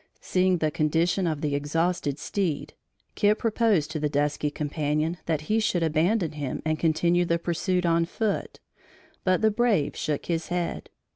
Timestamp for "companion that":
4.49-5.41